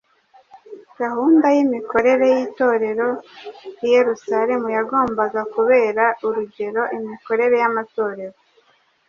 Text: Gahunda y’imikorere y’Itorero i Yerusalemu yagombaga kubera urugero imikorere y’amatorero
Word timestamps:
Gahunda 0.99 1.45
y’imikorere 1.55 2.25
y’Itorero 2.35 3.07
i 3.85 3.87
Yerusalemu 3.95 4.67
yagombaga 4.77 5.41
kubera 5.53 6.03
urugero 6.27 6.81
imikorere 6.97 7.55
y’amatorero 7.63 8.37